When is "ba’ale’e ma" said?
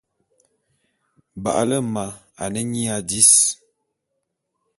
1.43-2.05